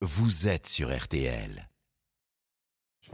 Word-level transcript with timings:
vous 0.00 0.46
êtes 0.46 0.66
sur 0.66 0.96
RTL. 0.96 1.68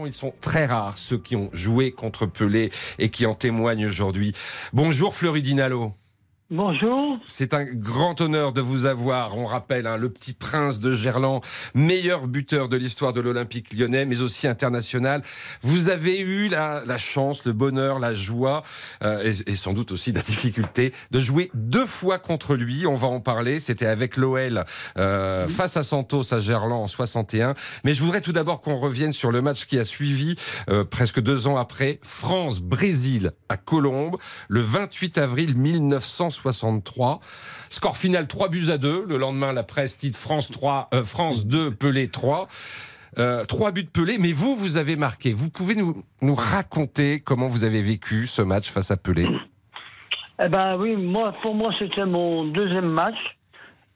Ils 0.00 0.12
sont 0.12 0.34
très 0.40 0.66
rares, 0.66 0.98
ceux 0.98 1.18
qui 1.18 1.36
ont 1.36 1.48
joué 1.52 1.92
contre 1.92 2.26
Pelé 2.26 2.70
et 2.98 3.10
qui 3.10 3.26
en 3.26 3.34
témoignent 3.34 3.86
aujourd'hui. 3.86 4.34
Bonjour 4.72 5.14
Fleury 5.14 5.40
Dinalo. 5.40 5.94
Bonjour. 6.56 7.18
C'est 7.26 7.52
un 7.52 7.64
grand 7.64 8.20
honneur 8.20 8.52
de 8.52 8.60
vous 8.60 8.86
avoir. 8.86 9.36
On 9.36 9.44
rappelle 9.44 9.88
hein, 9.88 9.96
le 9.96 10.08
petit 10.08 10.32
prince 10.32 10.78
de 10.78 10.92
Gerland, 10.92 11.40
meilleur 11.74 12.28
buteur 12.28 12.68
de 12.68 12.76
l'histoire 12.76 13.12
de 13.12 13.20
l'Olympique 13.20 13.72
lyonnais, 13.72 14.04
mais 14.04 14.22
aussi 14.22 14.46
international. 14.46 15.22
Vous 15.62 15.88
avez 15.88 16.20
eu 16.20 16.48
la, 16.48 16.96
chance, 16.96 17.44
le 17.44 17.52
bonheur, 17.52 17.98
la 17.98 18.14
joie 18.14 18.62
euh, 19.02 19.32
et, 19.48 19.56
sans 19.56 19.72
doute 19.72 19.90
aussi 19.90 20.12
la 20.12 20.22
difficulté 20.22 20.92
de 21.10 21.18
jouer 21.18 21.50
deux 21.54 21.86
fois 21.86 22.20
contre 22.20 22.54
lui. 22.54 22.86
On 22.86 22.94
va 22.94 23.08
en 23.08 23.18
parler. 23.18 23.58
C'était 23.58 23.86
avec 23.86 24.16
l'OL 24.16 24.64
euh, 24.96 25.48
face 25.48 25.76
à 25.76 25.82
Santos 25.82 26.32
à 26.32 26.38
Gerland 26.38 26.84
en 26.84 26.86
61. 26.86 27.54
Mais 27.82 27.94
je 27.94 28.00
voudrais 28.00 28.20
tout 28.20 28.32
d'abord 28.32 28.60
qu'on 28.60 28.78
revienne 28.78 29.12
sur 29.12 29.32
le 29.32 29.42
match 29.42 29.66
qui 29.66 29.76
a 29.76 29.84
suivi 29.84 30.36
euh, 30.70 30.84
presque 30.84 31.18
deux 31.20 31.48
ans 31.48 31.56
après 31.56 31.98
France-Brésil 32.02 33.32
à 33.48 33.56
Colombes 33.56 34.18
le 34.48 34.60
28 34.60 35.18
avril 35.18 35.56
1960. 35.56 36.43
63. 36.52 37.20
Score 37.70 37.96
final 37.96 38.26
3 38.26 38.48
buts 38.48 38.70
à 38.70 38.78
2. 38.78 39.06
Le 39.08 39.16
lendemain, 39.16 39.52
la 39.52 39.62
presse 39.62 39.96
titre 39.96 40.18
France 40.18 40.50
3, 40.50 40.88
euh, 40.92 41.02
France 41.02 41.46
2, 41.46 41.70
Pelé 41.70 42.08
3. 42.08 42.48
Euh, 43.18 43.44
3 43.44 43.72
buts 43.72 43.84
Pelé, 43.84 44.18
mais 44.18 44.32
vous, 44.32 44.54
vous 44.56 44.76
avez 44.76 44.96
marqué. 44.96 45.32
Vous 45.32 45.48
pouvez 45.48 45.74
nous, 45.74 46.02
nous 46.20 46.34
raconter 46.34 47.20
comment 47.20 47.48
vous 47.48 47.64
avez 47.64 47.80
vécu 47.80 48.26
ce 48.26 48.42
match 48.42 48.70
face 48.70 48.90
à 48.90 48.96
Pelé 48.96 49.26
Eh 50.42 50.48
ben 50.48 50.76
oui, 50.76 50.96
moi, 50.96 51.34
pour 51.42 51.54
moi, 51.54 51.70
c'était 51.78 52.04
mon 52.04 52.44
deuxième 52.44 52.90
match. 52.90 53.16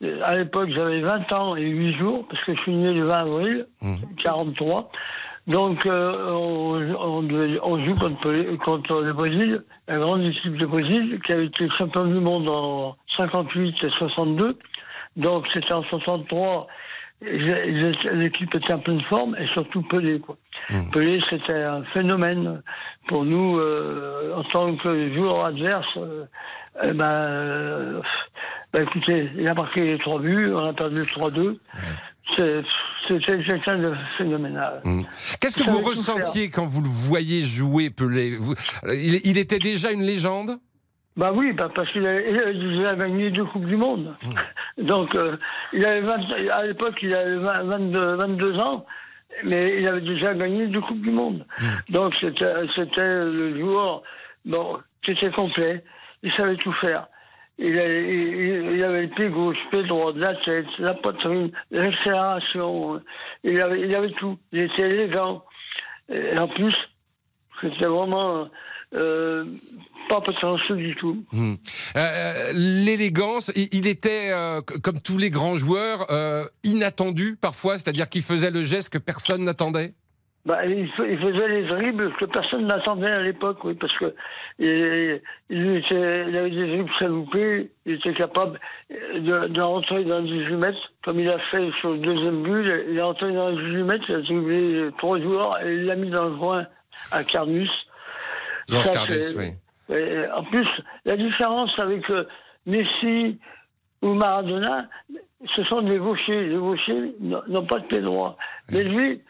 Euh, 0.03 0.21
à 0.25 0.37
l'époque, 0.37 0.71
j'avais 0.75 1.03
20 1.03 1.33
ans 1.35 1.57
et 1.57 1.69
8 1.69 1.99
jours, 1.99 2.27
parce 2.31 2.43
que 2.45 2.55
je 2.55 2.61
suis 2.63 2.75
né 2.75 2.93
le 2.93 3.07
20 3.07 3.15
avril, 3.15 3.67
43. 4.25 4.91
Mmh. 5.49 5.53
Donc, 5.53 5.87
euh, 5.87 6.31
on, 6.31 7.85
joue 7.85 7.95
contre, 7.95 9.03
le 9.03 9.13
Brésil, 9.13 9.63
la 9.89 9.99
grande 9.99 10.23
équipe 10.23 10.57
de 10.57 10.67
Brésil, 10.67 11.21
qui 11.25 11.33
avait 11.33 11.47
été 11.47 11.69
champion 11.79 12.05
du 12.05 12.21
monde 12.21 12.49
en 12.51 12.97
58 13.17 13.75
et 13.83 13.91
62. 13.99 14.59
Donc, 15.17 15.47
c'était 15.53 15.75
en 15.75 15.83
63. 15.85 16.67
L'équipe 17.21 18.55
était 18.55 18.73
en 18.73 18.79
pleine 18.79 19.03
forme 19.03 19.37
et 19.41 19.47
surtout 19.49 19.83
Pelé. 19.83 20.21
Quoi. 20.21 20.37
Mmh. 20.71 20.91
Pelé, 20.93 21.21
c'était 21.29 21.65
un 21.65 21.83
phénomène 21.95 22.63
pour 23.09 23.25
nous 23.25 23.59
euh, 23.59 24.37
en 24.37 24.45
tant 24.45 24.77
que 24.77 25.15
joueur 25.17 25.47
adverse. 25.47 25.97
Euh, 25.97 26.27
eh 26.85 26.93
ben, 26.93 28.01
ben, 28.73 28.83
écoutez, 28.83 29.31
il 29.37 29.49
a 29.49 29.55
marqué 29.55 29.81
les 29.81 29.99
trois 29.99 30.21
buts, 30.21 30.53
on 30.55 30.65
a 30.65 30.73
perdu 30.73 31.01
3-2. 31.01 31.59
C'est 33.09 33.21
quelqu'un 33.21 33.79
de 33.79 33.93
phénoménal. 34.17 34.81
Mmh. 34.85 35.03
Qu'est-ce 35.41 35.57
que 35.57 35.69
vous 35.69 35.81
ressentiez 35.81 36.51
quand 36.51 36.67
vous 36.67 36.83
le 36.83 36.89
voyez 36.89 37.43
jouer, 37.43 37.91
Pelé 37.91 38.39
il, 38.85 39.39
était 39.39 39.59
déjà 39.59 39.91
une 39.91 40.03
légende? 40.03 40.59
Bah 41.17 41.33
oui, 41.35 41.53
bah 41.53 41.69
parce 41.75 41.91
qu'il 41.93 42.07
a, 42.07 42.95
gagné 42.95 43.31
deux 43.31 43.45
Coupes 43.47 43.65
du 43.65 43.77
Monde. 43.77 44.15
Mmh. 44.23 44.83
Donc, 44.85 45.15
euh, 45.15 45.33
il 45.73 45.85
avait 45.85 46.07
à 46.53 46.65
l'époque, 46.65 46.97
il 47.03 47.15
avait 47.15 47.37
22, 47.37 48.17
22, 48.17 48.59
ans, 48.59 48.87
mais 49.45 49.81
il 49.81 49.89
avait 49.89 50.01
déjà 50.01 50.35
gagné 50.35 50.67
deux 50.69 50.81
Coupes 50.81 51.01
du 51.01 51.11
Monde. 51.11 51.47
Mmh. 51.59 51.93
Donc, 51.93 52.15
c'était 52.21 53.25
le 53.25 53.59
joueur 53.59 54.03
bon, 54.45 54.79
qui 55.03 55.13
était 55.13 55.31
complet, 55.31 55.83
il 56.23 56.33
savait 56.33 56.57
tout 56.57 56.73
faire. 56.81 57.09
Il, 57.59 57.75
il, 57.75 58.85
avait 58.85 59.03
le 59.03 59.09
pied 59.09 59.29
gauche, 59.29 59.57
le 59.73 59.79
pied 59.79 59.89
droit, 59.89 60.13
la 60.15 60.35
tête, 60.45 60.67
la 60.79 60.95
poitrine, 60.95 61.51
l'accélération. 61.71 63.01
Il 63.43 63.61
avait, 63.61 63.81
il 63.81 63.97
avait 63.97 64.13
tout. 64.13 64.39
Il 64.53 64.61
était 64.61 64.89
élégant. 64.89 65.45
Et 66.09 66.39
en 66.39 66.47
plus, 66.49 66.75
c'était 67.61 67.87
vraiment 67.87 68.49
euh, 68.95 69.45
pas 70.09 70.21
prétentieux 70.21 70.77
du 70.77 70.95
tout. 70.97 71.25
Hmm. 71.33 71.55
Euh, 71.97 71.99
euh, 71.99 72.53
l'élégance, 72.55 73.53
il, 73.55 73.87
était, 73.87 74.33
comme 74.83 75.01
tous 75.01 75.19
les 75.19 75.31
grands 75.31 75.57
joueurs, 75.57 76.07
inattendu 76.65 77.37
parfois, 77.41 77.75
c'est-à-dire 77.75 78.09
qu'il 78.09 78.23
faisait 78.23 78.51
le 78.51 78.65
geste 78.65 78.91
que 78.91 78.99
personne 78.99 79.45
n'attendait? 79.45 79.95
Bah, 80.49 80.65
il, 80.65 80.89
faisait 80.93 81.49
les 81.49 81.65
dribbles 81.65 82.11
que 82.15 82.25
personne 82.25 82.67
n'attendait 82.67 83.13
à 83.13 83.21
l'époque, 83.21 83.63
oui, 83.65 83.75
parce 83.75 83.93
que 83.99 84.15
il, 84.59 85.21
avait 85.51 86.51
des 86.51 86.67
dribbles 86.69 86.91
saloupés, 86.99 87.71
il 87.85 87.93
était 87.97 88.15
capable 88.15 88.59
de, 88.89 89.61
rentrer 89.61 90.05
dans 90.05 90.23
18 90.23 90.57
mètres, 90.57 90.93
comme 91.05 91.21
il 91.21 91.29
a 91.29 91.39
fait 91.51 91.71
sur 91.81 91.91
le 91.91 91.99
deuxième 91.99 92.43
but, 92.45 92.65
il 92.89 92.97
est 92.97 93.03
rentré 93.03 93.31
dans 93.31 93.51
18 93.51 93.83
mètres, 93.83 94.05
il 94.09 94.15
a 94.15 94.21
dribblé 94.23 94.91
trois 94.97 95.21
joueurs 95.21 95.63
et 95.63 95.75
il 95.75 95.85
l'a 95.85 95.97
mis 95.97 96.09
dans 96.09 96.25
le 96.25 96.37
coin 96.37 96.67
à 97.13 97.23
Carnus. 97.25 97.71
Dans 98.71 98.81
Carnus, 98.81 99.37
oui. 99.37 99.53
en 100.35 100.45
plus, 100.45 100.69
la 101.05 101.17
différence 101.19 101.79
avec 101.79 102.09
euh, 102.09 102.25
Messi 102.65 103.39
ou 104.01 104.15
Maradona, 104.15 104.89
ce 105.55 105.63
sont 105.65 105.83
des 105.83 105.99
gauchers. 105.99 106.47
Les 106.47 106.57
gauchers 106.57 107.13
n'ont 107.21 107.67
pas 107.67 107.81
de 107.81 107.85
pied 107.85 108.01
droit. 108.01 108.39
Mais 108.71 108.85
lui, 108.85 109.21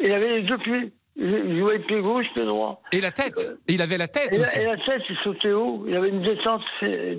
il 0.00 0.12
avait 0.12 0.40
les 0.40 0.42
deux 0.42 0.58
pieds. 0.58 0.92
Il 1.16 1.58
jouait 1.60 1.78
pied 1.78 2.00
gauche, 2.00 2.26
pied 2.34 2.44
droit. 2.44 2.82
Et 2.90 3.00
la 3.00 3.12
tête 3.12 3.50
euh, 3.50 3.56
Il 3.68 3.80
avait 3.80 3.98
la 3.98 4.08
tête 4.08 4.36
et 4.36 4.40
aussi. 4.40 4.56
La, 4.56 4.62
et 4.62 4.66
la 4.66 4.76
tête, 4.84 5.02
il 5.08 5.16
sautait 5.22 5.52
haut. 5.52 5.84
Il 5.86 5.94
avait 5.94 6.08
une 6.08 6.22
descente 6.22 6.62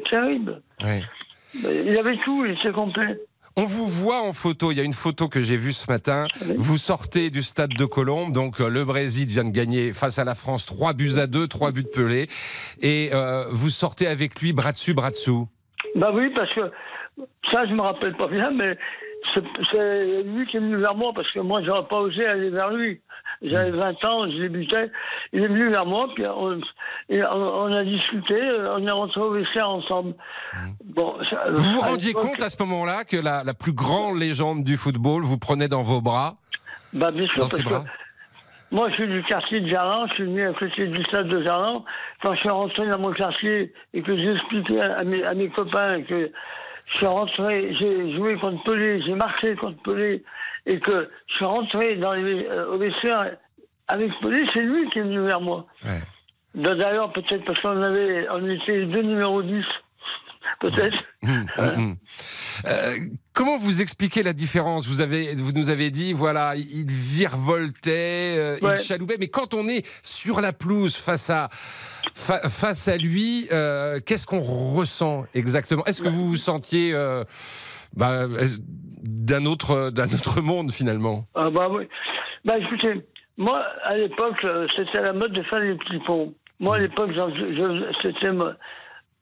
terrible. 0.10 0.62
Il 1.64 1.98
avait 1.98 2.18
tout, 2.18 2.46
il 2.46 2.52
était 2.52 2.74
complet. 2.74 3.18
On 3.58 3.64
vous 3.64 3.88
voit 3.88 4.22
en 4.22 4.34
photo, 4.34 4.74
il 4.74 4.78
y 4.78 4.82
a 4.82 4.84
une 4.84 4.92
photo 4.92 5.30
que 5.30 5.42
j'ai 5.42 5.56
vue 5.56 5.72
ce 5.72 5.90
matin. 5.90 6.28
Vous 6.58 6.78
sortez 6.78 7.30
du 7.30 7.42
stade 7.42 7.70
de 7.70 7.86
Colombe, 7.86 8.34
donc 8.34 8.60
euh, 8.60 8.68
le 8.68 8.84
Brésil 8.84 9.28
vient 9.28 9.46
de 9.46 9.52
gagner 9.52 9.94
face 9.94 10.20
à 10.20 10.26
la 10.26 10.36
France 10.36 10.66
3 10.66 10.92
buts 10.92 11.14
à 11.18 11.26
2, 11.26 11.48
3 11.48 11.72
buts 11.72 11.84
de 11.84 11.88
Pelé. 11.88 12.28
Et 12.82 13.12
euh, 13.14 13.46
vous 13.52 13.70
sortez 13.70 14.08
avec 14.08 14.42
lui 14.42 14.52
bras 14.52 14.74
dessus, 14.74 14.94
bras 14.94 15.12
dessous. 15.12 15.48
Bah 15.96 16.12
oui, 16.14 16.30
parce 16.36 16.54
que 16.54 16.70
ça, 17.50 17.62
je 17.66 17.74
me 17.74 17.82
rappelle 17.82 18.18
pas 18.18 18.28
bien, 18.28 18.52
mais 18.52 18.78
c'est 19.34 20.24
lui 20.24 20.46
qui 20.48 20.58
est 20.58 20.60
venu 20.60 20.78
vers 20.78 20.96
moi 20.96 21.12
parce 21.14 21.30
que 21.32 21.40
moi, 21.40 21.62
j'aurais 21.64 21.88
pas 21.88 22.00
osé 22.00 22.26
aller 22.26 22.50
vers 22.50 22.72
lui. 22.72 23.02
J'avais 23.42 23.72
20 23.72 23.92
mm. 23.92 24.08
ans, 24.08 24.24
je 24.24 24.42
débutais. 24.42 24.92
Il 25.34 25.44
est 25.44 25.48
venu 25.48 25.70
vers 25.70 25.86
moi, 25.86 26.08
puis 26.14 26.24
on, 26.28 27.72
a 27.72 27.84
discuté, 27.84 28.36
on 28.72 28.86
est 28.86 28.92
rentré 28.92 29.22
au 29.22 29.36
WC 29.36 29.62
ensemble. 29.62 30.14
Mm. 30.54 30.70
Bon, 30.86 31.18
vous 31.52 31.72
vous 31.72 31.82
rendiez 31.82 32.14
compte 32.14 32.42
à 32.42 32.50
ce 32.50 32.62
moment-là 32.64 33.04
que 33.04 33.18
la, 33.18 33.54
plus 33.54 33.74
grande 33.74 34.18
légende 34.18 34.64
du 34.64 34.78
football 34.78 35.24
vous 35.24 35.38
prenait 35.38 35.68
dans 35.68 35.82
vos 35.82 36.02
bras? 36.02 36.36
Bah, 36.94 37.12
bien 37.12 37.28
sûr, 37.28 37.40
Dans 37.40 37.48
ses 37.48 37.64
bras? 37.64 37.84
moi, 38.72 38.90
je 38.90 38.96
suis 38.96 39.08
du 39.08 39.24
quartier 39.24 39.62
de 39.62 39.70
Jarlan, 39.70 40.08
je 40.08 40.14
suis 40.16 40.24
venu 40.24 40.48
à 40.48 40.54
côté 40.54 40.88
du 40.88 41.04
stade 41.04 41.28
de 41.28 41.44
Jarlan. 41.44 41.84
Quand 42.22 42.34
je 42.34 42.40
suis 42.40 42.50
rentré 42.50 42.88
dans 42.88 43.00
mon 43.00 43.12
quartier 43.12 43.74
et 43.94 44.02
que 44.02 44.16
j'ai 44.18 44.32
expliqué 44.32 44.82
à 44.82 45.04
mes, 45.04 45.24
à 45.24 45.34
mes 45.34 45.50
copains 45.50 46.02
que 46.04 46.32
je 46.88 46.98
suis 46.98 47.06
rentré, 47.06 47.76
j'ai 47.80 48.16
joué 48.16 48.36
contre 48.38 48.64
Pelé, 48.64 49.02
j'ai 49.02 49.16
marqué 49.16 49.56
contre 49.56 49.82
Pelé, 49.84 50.24
et 50.66 50.80
que 50.80 51.10
je 51.28 51.34
suis 51.36 51.46
rentré 51.46 51.96
dans 51.96 52.14
les, 52.14 52.46
euh, 52.46 52.74
au 52.74 52.78
vestiaire 52.78 53.38
avec 53.88 54.12
Pelé, 54.22 54.46
c'est 54.54 54.62
lui 54.62 54.90
qui 54.90 55.00
est 55.00 55.04
venu 55.04 55.22
vers 55.22 55.42
moi. 55.42 55.66
D'ailleurs, 56.56 57.12
peut-être 57.12 57.44
parce 57.44 57.60
qu'on 57.60 57.82
avait, 57.82 58.28
on 58.32 58.50
était 58.50 58.86
deux 58.86 59.02
numéros 59.02 59.42
10. 59.44 59.64
Peut-être. 60.62 60.98
Mmh, 61.22 61.32
mmh, 61.32 61.62
mmh. 61.62 61.96
Euh, 62.66 62.96
comment 63.34 63.58
vous 63.58 63.82
expliquez 63.82 64.24
la 64.24 64.34
différence? 64.34 64.88
Vous, 64.88 65.02
avez, 65.02 65.36
vous 65.36 65.52
nous 65.52 65.70
avez 65.70 65.92
dit, 65.92 66.14
voilà, 66.14 66.56
il 66.56 66.90
virevoltait, 66.90 68.36
euh, 68.38 68.58
il 68.62 68.78
chaloupait, 68.78 69.18
mais 69.20 69.28
quand 69.28 69.54
on 69.54 69.68
est 69.68 69.86
sur 70.02 70.40
la 70.40 70.54
pelouse 70.54 70.96
face 70.96 71.30
à, 71.30 71.50
face 72.14 72.88
à 72.88 72.98
lui, 72.98 73.48
euh, 73.52 74.00
qu'est-ce 74.06 74.26
qu'on 74.26 74.42
ressent 74.42 75.26
exactement? 75.34 75.84
Est-ce 75.86 76.02
que 76.02 76.10
vous 76.10 76.26
vous 76.26 76.38
sentiez 76.38 76.94
bah, 77.96 78.28
d'un 79.04 79.46
autre, 79.46 79.90
d'un 79.90 80.08
autre 80.08 80.42
monde 80.42 80.72
finalement? 80.72 81.28
Ah 81.36 81.50
bah 81.50 81.68
oui. 81.70 81.88
Bah 82.46 82.58
écoutez, 82.58 83.06
moi 83.38 83.60
à 83.84 83.98
l'époque, 83.98 84.46
c'était 84.76 85.02
la 85.02 85.14
mode 85.14 85.34
de 85.34 85.44
faire 85.44 85.60
les 85.60 85.76
petits 85.76 86.00
ponts. 86.06 86.34
Moi 86.60 86.78
à 86.78 86.80
l'époque, 86.80 87.12
c'était 88.02 88.32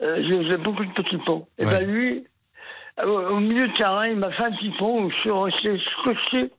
euh, 0.04 0.22
je 0.28 0.44
faisais 0.44 0.58
beaucoup 0.58 0.86
de 0.86 0.92
petits 0.92 1.18
ponts. 1.18 1.48
Et 1.58 1.66
bien 1.66 1.82
lui, 1.82 2.26
euh, 3.00 3.30
au 3.30 3.40
milieu 3.40 3.68
de 3.68 3.78
terrain, 3.78 4.08
il 4.08 4.18
m'a 4.18 4.32
fait 4.32 4.44
un 4.44 4.52
petit 4.52 4.72
pont 4.78 5.04
où 5.04 5.10
je 5.10 5.16
suis 5.16 5.32
resté 5.32 5.80
scotché 6.02 6.52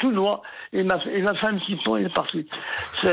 tout 0.00 0.12
droit. 0.12 0.42
Il 0.72 0.84
m'a 0.84 0.98
fait 0.98 1.46
un 1.46 1.58
petit 1.58 1.76
pont, 1.84 1.96
il 1.96 2.06
est 2.06 2.14
parti. 2.14 2.46
J'ai 3.02 3.10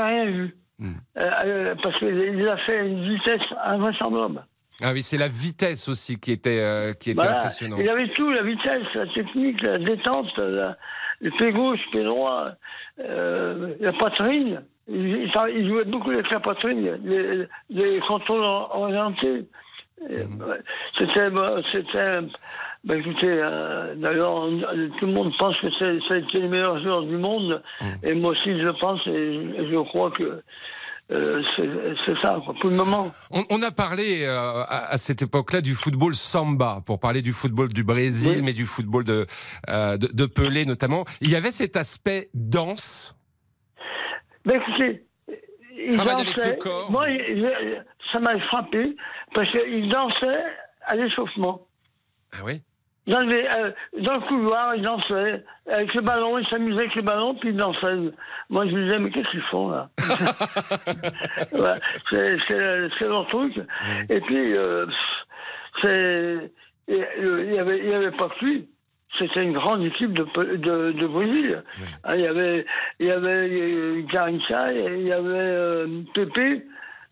rien 0.00 0.24
vu. 0.26 0.56
Hmm. 0.78 0.94
Euh, 1.18 1.74
parce 1.82 1.98
qu'il 1.98 2.48
a 2.48 2.56
fait 2.58 2.86
une 2.86 3.08
vitesse 3.10 3.42
invraisemblable. 3.64 4.46
Ah 4.82 4.92
oui, 4.92 5.02
c'est 5.02 5.18
la 5.18 5.28
vitesse 5.28 5.88
aussi 5.88 6.18
qui 6.18 6.32
était, 6.32 6.94
qui 6.98 7.10
était 7.10 7.26
impressionnante. 7.26 7.80
Il 7.82 7.90
avait 7.90 8.08
tout, 8.14 8.30
la 8.32 8.42
vitesse, 8.42 8.86
la 8.94 9.06
technique, 9.08 9.60
la 9.62 9.76
détente, 9.76 10.34
le 10.38 11.30
pied 11.36 11.52
gauche, 11.52 11.80
le 11.86 11.90
pied 11.90 12.04
droit, 12.04 12.52
la 12.98 13.92
poitrine. 13.92 14.62
Il, 14.92 15.30
jouait 15.68 15.84
beaucoup 15.84 16.10
avec 16.10 16.30
la 16.30 16.40
poitrine, 16.40 16.98
les, 17.04 17.46
les 17.70 18.00
contrôles 18.00 18.42
orientés. 18.44 19.44
Et, 20.08 20.22
ouais, 20.22 20.60
C'était, 20.98 21.30
bah, 21.30 21.56
c'était, 21.70 22.20
bah, 22.84 22.96
écoutez, 22.96 23.28
euh, 23.28 23.94
d'ailleurs, 23.96 24.32
on- 24.44 24.58
tout 24.98 25.06
le 25.06 25.12
monde 25.12 25.32
pense 25.38 25.54
que 25.60 25.68
c'est, 25.78 25.98
ça 26.08 26.14
a 26.14 26.16
été 26.16 26.38
le 26.40 26.48
meilleur 26.48 26.82
joueur 26.82 27.02
du 27.02 27.16
monde, 27.18 27.62
et 28.02 28.14
moi 28.14 28.30
aussi 28.32 28.58
je 28.60 28.70
pense, 28.80 29.00
et, 29.06 29.68
je 29.70 29.78
crois 29.88 30.10
que 30.10 30.42
euh, 31.12 31.42
c'est, 31.56 31.68
c'est 32.06 32.18
ça, 32.22 32.40
pour 32.60 32.70
le 32.70 32.76
moment. 32.76 33.12
On, 33.30 33.42
on 33.50 33.62
a 33.62 33.70
parlé 33.72 34.22
euh, 34.24 34.38
à, 34.38 34.92
à 34.92 34.96
cette 34.96 35.20
époque-là 35.22 35.60
du 35.60 35.74
football 35.74 36.14
samba, 36.14 36.82
pour 36.86 36.98
parler 36.98 37.20
du 37.20 37.32
football 37.32 37.68
du 37.68 37.84
Brésil, 37.84 38.36
Oui. 38.36 38.42
mais 38.42 38.52
du 38.54 38.64
football 38.64 39.04
de, 39.04 39.26
euh, 39.68 39.96
de, 39.98 40.06
de 40.14 40.26
Pelé 40.26 40.64
notamment. 40.64 41.04
Il 41.20 41.28
y 41.30 41.36
avait 41.36 41.50
cet 41.50 41.76
aspect 41.76 42.30
danse. 42.32 43.14
Ben 44.44 44.60
écoutez, 44.60 45.04
il 45.76 45.94
Travaille 45.96 46.22
avec 46.22 46.36
dansait. 46.36 46.50
le 46.52 46.56
corps. 46.56 46.90
Moi, 46.90 47.06
ça 48.12 48.20
m'a 48.20 48.38
frappé 48.48 48.96
parce 49.34 49.50
qu'il 49.52 49.88
dansait 49.88 50.44
à 50.86 50.96
l'échauffement. 50.96 51.66
Ah 52.32 52.38
oui? 52.44 52.62
Dans, 53.06 53.20
les, 53.20 53.42
euh, 53.44 53.72
dans 53.98 54.12
le 54.14 54.20
couloir, 54.28 54.74
il 54.76 54.82
dansait 54.82 55.42
avec 55.66 55.92
le 55.94 56.02
ballon, 56.02 56.38
il 56.38 56.46
s'amusait 56.46 56.80
avec 56.80 56.94
le 56.94 57.02
ballon, 57.02 57.34
puis 57.34 57.48
il 57.48 57.56
dansait. 57.56 57.96
Moi, 58.50 58.66
je 58.66 58.72
me 58.72 58.84
disais, 58.84 58.98
mais 58.98 59.10
qu'est-ce 59.10 59.30
qu'ils 59.30 59.42
font 59.50 59.70
là? 59.70 59.88
Ouais, 61.52 61.80
C'est 62.12 63.00
leur 63.08 63.26
truc. 63.28 63.58
Et 64.08 64.20
puis, 64.20 64.54
euh, 64.56 64.86
c'est 65.82 66.52
il 66.88 67.54
y 67.54 67.58
avait, 67.58 67.94
avait 67.94 68.10
pas 68.12 68.28
que 68.28 68.44
lui. 68.44 68.68
C'était 69.18 69.42
une 69.42 69.52
grande 69.52 69.82
équipe 69.84 70.12
de, 70.12 70.24
de, 70.56 70.92
de 70.92 71.06
Brésil. 71.06 71.62
Hein, 72.04 72.14
Il 72.16 72.20
y 72.22 72.26
avait, 72.26 72.64
il 73.00 73.06
y 73.06 73.10
avait 73.10 73.28
euh, 73.30 74.02
il 74.02 75.06
y 75.06 75.12
avait 75.12 75.28
euh, 75.30 75.86
Pépé, 76.14 76.64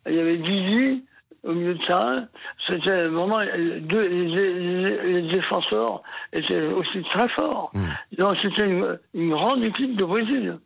il 0.08 0.14
y 0.14 0.20
avait 0.20 0.36
Didi 0.38 1.04
au 1.44 1.52
milieu 1.52 1.74
de 1.74 1.84
terrain. 1.86 2.26
C'était 2.66 3.04
vraiment 3.04 3.40
euh, 3.40 3.80
deux, 3.80 4.06
les, 4.08 4.26
les- 4.28 5.12
les 5.22 5.22
défenseurs 5.32 6.02
étaient 6.32 6.62
aussi 6.72 7.02
très 7.14 7.28
forts. 7.30 7.70
Donc 8.16 8.34
c'était 8.42 8.64
une, 8.66 8.98
une 9.14 9.30
grande 9.30 9.64
équipe 9.64 9.96
de 9.96 10.04
Brésil. 10.04 10.58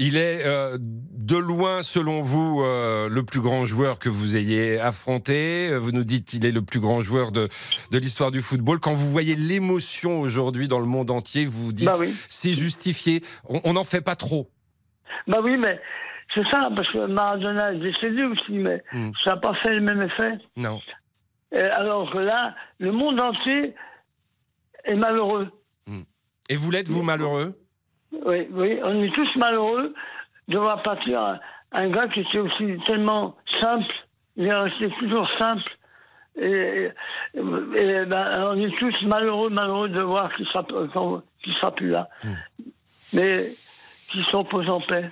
Il 0.00 0.16
est 0.16 0.46
euh, 0.46 0.78
de 0.80 1.36
loin, 1.36 1.82
selon 1.82 2.22
vous, 2.22 2.62
euh, 2.62 3.08
le 3.08 3.22
plus 3.24 3.40
grand 3.40 3.64
joueur 3.66 3.98
que 3.98 4.08
vous 4.08 4.36
ayez 4.36 4.78
affronté. 4.78 5.76
Vous 5.76 5.90
nous 5.90 6.04
dites 6.04 6.24
qu'il 6.26 6.46
est 6.46 6.52
le 6.52 6.62
plus 6.62 6.78
grand 6.80 7.00
joueur 7.00 7.32
de, 7.32 7.48
de 7.90 7.98
l'histoire 7.98 8.30
du 8.30 8.40
football. 8.40 8.78
Quand 8.78 8.94
vous 8.94 9.10
voyez 9.10 9.34
l'émotion 9.34 10.20
aujourd'hui 10.20 10.68
dans 10.68 10.78
le 10.78 10.86
monde 10.86 11.10
entier, 11.10 11.46
vous 11.46 11.66
vous 11.66 11.72
dites 11.72 11.86
Bah 11.86 11.94
oui. 11.98 12.14
c'est 12.28 12.54
justifié. 12.54 13.22
On 13.48 13.72
n'en 13.72 13.82
fait 13.84 14.00
pas 14.00 14.14
trop. 14.16 14.48
Bah 15.26 15.40
oui, 15.42 15.56
mais 15.56 15.80
c'est 16.32 16.44
ça, 16.52 16.70
parce 16.76 16.88
que 16.92 17.06
Maradona 17.06 17.72
est 17.72 17.78
décédé 17.80 18.22
aussi, 18.24 18.52
mais 18.52 18.82
Mm. 18.92 19.10
ça 19.24 19.30
n'a 19.30 19.36
pas 19.38 19.54
fait 19.62 19.74
le 19.74 19.80
même 19.80 20.00
effet. 20.02 20.38
Non. 20.56 20.80
Et 21.52 21.58
alors 21.58 22.12
que 22.12 22.18
là, 22.18 22.54
le 22.78 22.92
monde 22.92 23.20
entier 23.20 23.74
est 24.84 24.94
malheureux. 24.94 25.48
Et 26.50 26.56
vous 26.56 26.70
l'êtes, 26.70 26.88
vous, 26.88 27.02
malheureux? 27.02 27.58
Oui, 28.24 28.46
oui, 28.50 28.78
on 28.82 29.02
est 29.02 29.12
tous 29.14 29.36
malheureux 29.36 29.94
de 30.48 30.58
voir 30.58 30.82
partir 30.82 31.20
un, 31.22 31.38
un 31.72 31.88
gars 31.90 32.06
qui 32.08 32.20
était 32.20 32.38
aussi 32.38 32.78
tellement 32.86 33.36
simple, 33.60 33.92
il 34.36 34.46
est 34.46 34.54
resté 34.54 34.88
toujours 34.98 35.28
simple. 35.38 35.70
Et, 36.40 36.88
et, 37.34 37.38
et 37.38 38.04
ben, 38.06 38.46
on 38.52 38.60
est 38.60 38.76
tous 38.78 38.94
malheureux, 39.02 39.50
malheureux 39.50 39.88
de 39.88 40.00
voir 40.00 40.32
qu'il 40.34 40.46
sera, 40.46 40.62
qu'on- 40.94 41.22
qu'il 41.42 41.52
sera 41.54 41.74
plus 41.74 41.90
là. 41.90 42.08
Mais 43.12 43.46
qu'il 44.10 44.24
se 44.24 44.36
repose 44.36 44.68
en 44.70 44.80
paix. 44.80 45.10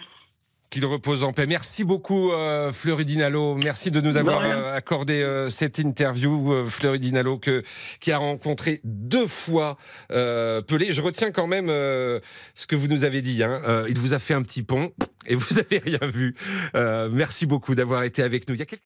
Qu'il 0.69 0.85
repose 0.85 1.23
en 1.23 1.33
paix. 1.33 1.47
Merci 1.47 1.85
beaucoup, 1.85 2.33
euh, 2.33 2.73
Fleury 2.73 3.05
Dinalo. 3.05 3.55
Merci 3.55 3.91
de 3.91 4.01
nous 4.01 4.17
avoir 4.17 4.43
euh, 4.43 4.75
accordé 4.75 5.23
euh, 5.23 5.49
cette 5.49 5.79
interview, 5.79 6.53
euh, 6.53 6.67
Fleury 6.69 6.99
Dinalo, 6.99 7.39
que, 7.39 7.63
qui 8.01 8.11
a 8.13 8.19
rencontré 8.19 8.81
deux 8.85 9.29
fois 9.29 9.77
euh, 10.13 10.61
Pelé. 10.63 10.93
Je 10.93 11.01
retiens 11.01 11.31
quand 11.31 11.47
même 11.47 11.69
euh, 11.71 12.19
ce 12.57 12.67
que 12.67 12.75
vous 12.77 12.89
nous 12.89 13.05
avez 13.05 13.23
dit. 13.23 13.43
Hein. 13.45 13.63
Euh, 13.67 13.87
il 13.89 13.99
vous 13.99 14.13
a 14.13 14.19
fait 14.19 14.35
un 14.35 14.43
petit 14.43 14.63
pont 14.65 14.93
et 15.27 15.37
vous 15.37 15.59
avez 15.59 15.79
rien 15.79 16.01
vu. 16.03 16.35
Euh, 16.75 17.09
merci 17.13 17.47
beaucoup 17.47 17.75
d'avoir 17.75 18.03
été 18.03 18.23
avec 18.23 18.49
nous. 18.49 18.55
Il 18.55 18.59
y 18.59 18.63
a 18.63 18.67
quelques- 18.67 18.83